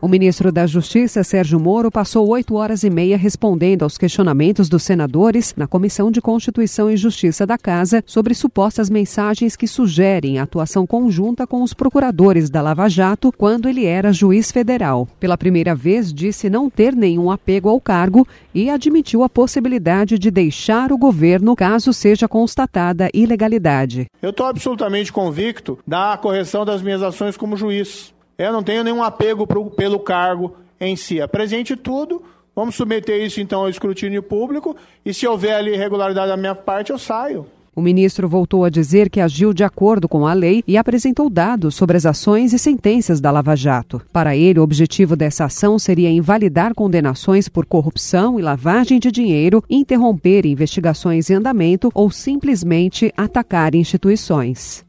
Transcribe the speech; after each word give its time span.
O 0.00 0.06
ministro 0.06 0.52
da 0.52 0.64
Justiça, 0.64 1.24
Sérgio 1.24 1.58
Moro, 1.58 1.90
passou 1.90 2.28
oito 2.28 2.54
horas 2.54 2.84
e 2.84 2.90
meia 2.90 3.16
respondendo 3.16 3.82
aos 3.82 3.98
questionamentos 3.98 4.68
dos 4.68 4.84
senadores 4.84 5.52
na 5.56 5.66
Comissão 5.66 6.08
de 6.08 6.20
Constituição 6.20 6.88
e 6.88 6.96
Justiça 6.96 7.44
da 7.44 7.58
Casa 7.58 8.04
sobre 8.06 8.32
supostas 8.32 8.88
mensagens 8.88 9.56
que 9.56 9.66
sugerem 9.66 10.38
atuação 10.38 10.86
conjunta 10.86 11.48
com 11.48 11.64
os 11.64 11.74
procuradores 11.74 12.48
da 12.48 12.62
Lava 12.62 12.88
Jato 12.88 13.32
quando 13.36 13.68
ele 13.68 13.86
era 13.86 14.12
juiz 14.12 14.52
federal. 14.52 15.08
Pela 15.18 15.36
primeira 15.36 15.74
vez, 15.74 16.14
disse 16.14 16.48
não 16.48 16.70
ter 16.70 16.94
nenhum 16.94 17.28
apego 17.28 17.68
ao 17.68 17.80
cargo 17.80 18.24
e 18.54 18.70
admitiu 18.70 19.24
a 19.24 19.28
possibilidade 19.28 20.16
de 20.16 20.30
deixar 20.30 20.92
o 20.92 20.98
governo 20.98 21.56
caso 21.56 21.92
seja 21.92 22.28
constatada 22.28 23.10
ilegalidade. 23.12 24.06
Eu 24.22 24.30
estou 24.30 24.46
absolutamente 24.46 25.12
convicto 25.12 25.76
da 25.84 26.16
correção 26.16 26.64
das 26.64 26.82
minhas 26.82 27.02
ações 27.02 27.36
como 27.36 27.56
juiz. 27.56 28.16
Eu 28.38 28.52
não 28.52 28.62
tenho 28.62 28.84
nenhum 28.84 29.02
apego 29.02 29.48
pro, 29.48 29.68
pelo 29.68 29.98
cargo 29.98 30.54
em 30.80 30.94
si. 30.94 31.20
Apresente 31.20 31.74
tudo, 31.74 32.22
vamos 32.54 32.76
submeter 32.76 33.20
isso 33.20 33.40
então 33.40 33.62
ao 33.62 33.68
escrutínio 33.68 34.22
público 34.22 34.76
e 35.04 35.12
se 35.12 35.26
houver 35.26 35.56
ali 35.56 35.74
irregularidade 35.74 36.28
da 36.28 36.36
minha 36.36 36.54
parte, 36.54 36.92
eu 36.92 36.98
saio. 36.98 37.46
O 37.74 37.80
ministro 37.80 38.28
voltou 38.28 38.64
a 38.64 38.70
dizer 38.70 39.08
que 39.08 39.20
agiu 39.20 39.52
de 39.52 39.62
acordo 39.62 40.08
com 40.08 40.26
a 40.26 40.32
lei 40.32 40.64
e 40.66 40.76
apresentou 40.76 41.28
dados 41.30 41.74
sobre 41.76 41.96
as 41.96 42.06
ações 42.06 42.52
e 42.52 42.58
sentenças 42.58 43.20
da 43.20 43.30
Lava 43.30 43.56
Jato. 43.56 44.02
Para 44.12 44.36
ele, 44.36 44.58
o 44.58 44.64
objetivo 44.64 45.14
dessa 45.14 45.44
ação 45.44 45.78
seria 45.78 46.10
invalidar 46.10 46.74
condenações 46.74 47.48
por 47.48 47.66
corrupção 47.66 48.38
e 48.38 48.42
lavagem 48.42 48.98
de 48.98 49.12
dinheiro, 49.12 49.62
interromper 49.70 50.44
investigações 50.46 51.30
em 51.30 51.34
andamento 51.34 51.90
ou 51.94 52.10
simplesmente 52.10 53.12
atacar 53.16 53.74
instituições. 53.76 54.84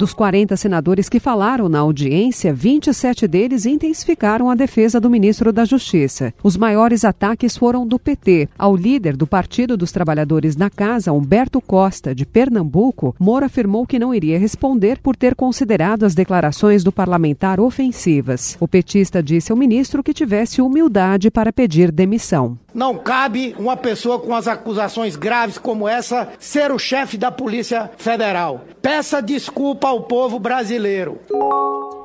Dos 0.00 0.14
40 0.14 0.56
senadores 0.56 1.10
que 1.10 1.20
falaram 1.20 1.68
na 1.68 1.80
audiência, 1.80 2.54
27 2.54 3.28
deles 3.28 3.66
intensificaram 3.66 4.48
a 4.48 4.54
defesa 4.54 4.98
do 4.98 5.10
ministro 5.10 5.52
da 5.52 5.66
Justiça. 5.66 6.32
Os 6.42 6.56
maiores 6.56 7.04
ataques 7.04 7.54
foram 7.54 7.86
do 7.86 7.98
PT. 7.98 8.48
Ao 8.58 8.74
líder 8.74 9.14
do 9.14 9.26
Partido 9.26 9.76
dos 9.76 9.92
Trabalhadores 9.92 10.56
na 10.56 10.70
Casa, 10.70 11.12
Humberto 11.12 11.60
Costa, 11.60 12.14
de 12.14 12.24
Pernambuco, 12.24 13.14
Moro 13.20 13.44
afirmou 13.44 13.86
que 13.86 13.98
não 13.98 14.14
iria 14.14 14.38
responder 14.38 14.98
por 15.02 15.14
ter 15.14 15.34
considerado 15.34 16.04
as 16.04 16.14
declarações 16.14 16.82
do 16.82 16.90
parlamentar 16.90 17.60
ofensivas. 17.60 18.56
O 18.58 18.66
petista 18.66 19.22
disse 19.22 19.52
ao 19.52 19.58
ministro 19.58 20.02
que 20.02 20.14
tivesse 20.14 20.62
humildade 20.62 21.30
para 21.30 21.52
pedir 21.52 21.92
demissão. 21.92 22.56
Não 22.72 22.96
cabe 22.96 23.54
uma 23.58 23.76
pessoa 23.76 24.18
com 24.18 24.34
as 24.34 24.46
acusações 24.46 25.16
graves 25.16 25.58
como 25.58 25.88
essa 25.88 26.28
ser 26.38 26.70
o 26.70 26.78
chefe 26.78 27.18
da 27.18 27.30
Polícia 27.30 27.90
Federal. 27.98 28.64
Peça 28.80 29.20
desculpa 29.20 29.89
ao 29.90 30.02
povo 30.02 30.38
brasileiro. 30.38 31.18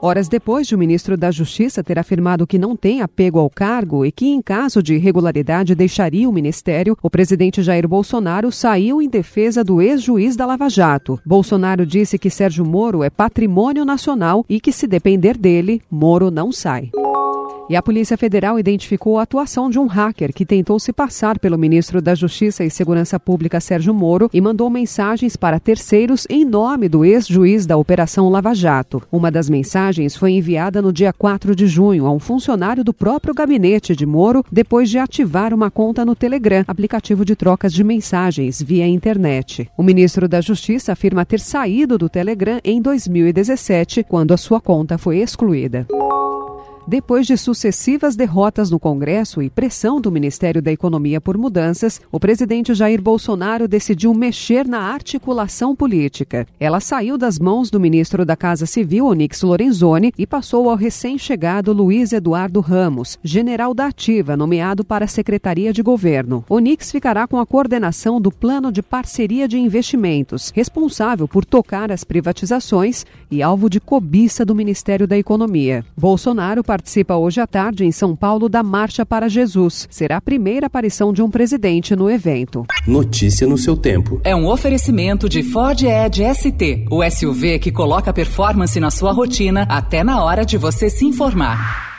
Horas 0.01 0.27
depois 0.27 0.67
de 0.67 0.75
o 0.75 0.77
ministro 0.77 1.15
da 1.15 1.29
Justiça 1.29 1.83
ter 1.83 1.97
afirmado 1.99 2.45
que 2.45 2.57
não 2.57 2.75
tem 2.75 3.01
apego 3.01 3.39
ao 3.39 3.49
cargo 3.49 4.05
e 4.05 4.11
que, 4.11 4.25
em 4.27 4.41
caso 4.41 4.81
de 4.81 4.95
irregularidade, 4.95 5.75
deixaria 5.75 6.27
o 6.27 6.33
ministério, 6.33 6.97
o 7.01 7.09
presidente 7.09 7.61
Jair 7.61 7.87
Bolsonaro 7.87 8.51
saiu 8.51 9.01
em 9.01 9.07
defesa 9.07 9.63
do 9.63 9.81
ex-juiz 9.81 10.35
da 10.35 10.45
Lava 10.45 10.69
Jato. 10.69 11.19
Bolsonaro 11.25 11.85
disse 11.85 12.17
que 12.17 12.29
Sérgio 12.29 12.65
Moro 12.65 13.03
é 13.03 13.09
patrimônio 13.09 13.85
nacional 13.85 14.43
e 14.49 14.59
que, 14.59 14.71
se 14.71 14.87
depender 14.87 15.37
dele, 15.37 15.81
Moro 15.89 16.29
não 16.29 16.51
sai. 16.51 16.89
E 17.67 17.75
a 17.75 17.81
Polícia 17.81 18.15
Federal 18.15 18.59
identificou 18.59 19.17
a 19.17 19.23
atuação 19.23 19.71
de 19.71 19.79
um 19.79 19.87
hacker 19.87 20.31
que 20.31 20.45
tentou 20.45 20.79
se 20.79 20.93
passar 20.93 21.39
pelo 21.39 21.57
ministro 21.57 21.99
da 21.99 22.13
Justiça 22.13 22.63
e 22.63 22.69
Segurança 22.69 23.19
Pública 23.19 23.59
Sérgio 23.59 23.91
Moro 23.91 24.29
e 24.31 24.39
mandou 24.39 24.69
mensagens 24.69 25.35
para 25.35 25.59
terceiros 25.59 26.27
em 26.29 26.45
nome 26.45 26.87
do 26.87 27.03
ex-juiz 27.03 27.65
da 27.65 27.75
Operação 27.75 28.29
Lava 28.29 28.53
Jato. 28.53 29.01
Uma 29.11 29.31
das 29.31 29.49
mensagens 29.49 30.15
foi 30.15 30.33
enviada 30.33 30.79
no 30.79 30.93
dia 30.93 31.11
4 31.11 31.55
de 31.55 31.65
junho 31.65 32.05
a 32.05 32.11
um 32.11 32.19
funcionário 32.19 32.83
do 32.83 32.93
próprio 32.93 33.33
gabinete 33.33 33.95
de 33.95 34.05
Moro 34.05 34.45
depois 34.51 34.87
de 34.87 34.99
ativar 34.99 35.51
uma 35.51 35.71
conta 35.71 36.05
no 36.05 36.15
Telegram, 36.15 36.63
aplicativo 36.67 37.25
de 37.25 37.35
trocas 37.35 37.73
de 37.73 37.83
mensagens 37.83 38.61
via 38.61 38.85
internet. 38.85 39.67
O 39.75 39.81
ministro 39.81 40.27
da 40.27 40.39
Justiça 40.39 40.91
afirma 40.91 41.25
ter 41.25 41.39
saído 41.39 41.97
do 41.97 42.09
Telegram 42.09 42.59
em 42.63 42.79
2017, 42.79 44.03
quando 44.03 44.35
a 44.35 44.37
sua 44.37 44.61
conta 44.61 44.99
foi 44.99 45.17
excluída. 45.17 45.87
Depois 46.87 47.25
de 47.25 47.35
sucessivas 47.35 48.15
derrotas 48.15 48.69
no 48.69 48.79
Congresso 48.79 49.41
e 49.41 49.49
pressão 49.49 49.99
do 49.99 50.11
Ministério 50.11 50.61
da 50.61 50.71
Economia 50.71 51.19
por 51.19 51.35
mudanças, 51.35 51.99
o 52.11 52.19
presidente 52.19 52.75
Jair 52.75 53.01
Bolsonaro 53.01 53.67
decidiu 53.67 54.13
mexer 54.13 54.67
na 54.67 54.81
articulação 54.81 55.75
política. 55.75 56.45
Ela 56.59 56.79
saiu 56.79 57.17
das 57.17 57.39
mãos 57.39 57.71
do 57.71 57.79
ministro 57.79 58.23
da 58.23 58.35
Casa 58.35 58.67
Civil, 58.67 59.07
Onix 59.07 59.41
Lorenzoni, 59.41 60.13
e 60.15 60.27
passou 60.27 60.69
ao 60.69 60.75
recém-chegado 60.75 61.73
Luiz 61.73 62.13
Eduardo 62.13 62.59
Ramos, 62.59 63.17
general 63.23 63.73
da 63.73 63.87
Ativa, 63.87 64.37
nomeado 64.37 64.85
para 64.85 65.05
a 65.05 65.07
Secretaria 65.07 65.73
de 65.73 65.81
Governo. 65.81 66.45
Onix 66.47 66.91
ficará 66.91 67.25
com 67.25 67.39
a 67.39 67.47
coordenação 67.47 68.21
do 68.21 68.31
Plano 68.31 68.71
de 68.71 68.83
Parceria 68.83 69.47
de 69.47 69.57
Investimentos, 69.57 70.51
responsável 70.53 71.27
por 71.27 71.45
tocar 71.45 71.91
as 71.91 72.03
privatizações 72.03 73.07
e 73.31 73.41
alvo 73.41 73.71
de 73.71 73.79
cobiça 73.79 74.45
do 74.45 74.53
Ministério 74.53 75.07
da 75.07 75.17
Economia. 75.17 75.83
Bolsonaro 75.97 76.63
participa 76.75 77.15
hoje 77.15 77.39
à 77.39 77.47
tarde 77.47 77.85
em 77.85 77.91
São 77.91 78.13
Paulo 78.17 78.49
da 78.49 78.61
Marcha 78.61 79.05
para 79.05 79.29
Jesus. 79.29 79.87
Será 79.89 80.17
a 80.17 80.21
primeira 80.21 80.67
aparição 80.67 81.13
de 81.13 81.21
um 81.21 81.29
presidente 81.29 81.95
no 81.95 82.09
evento. 82.09 82.65
Notícia 82.85 83.47
no 83.47 83.57
seu 83.57 83.77
tempo. 83.77 84.19
É 84.25 84.35
um 84.35 84.45
oferecimento 84.45 85.29
de 85.29 85.41
Ford 85.41 85.81
Edge 85.81 86.21
ST, 86.35 86.85
o 86.91 87.01
SUV 87.09 87.59
que 87.59 87.71
coloca 87.71 88.11
performance 88.11 88.77
na 88.77 88.91
sua 88.91 89.13
rotina 89.13 89.65
até 89.69 90.03
na 90.03 90.21
hora 90.21 90.45
de 90.45 90.57
você 90.57 90.89
se 90.89 91.05
informar. 91.05 91.94